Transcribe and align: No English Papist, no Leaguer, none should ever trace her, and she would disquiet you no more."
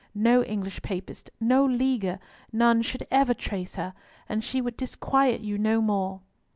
No 0.15 0.43
English 0.43 0.81
Papist, 0.81 1.29
no 1.39 1.63
Leaguer, 1.63 2.17
none 2.51 2.81
should 2.81 3.05
ever 3.11 3.35
trace 3.35 3.75
her, 3.75 3.93
and 4.27 4.43
she 4.43 4.59
would 4.59 4.75
disquiet 4.75 5.41
you 5.41 5.59
no 5.59 5.79
more." 5.79 6.21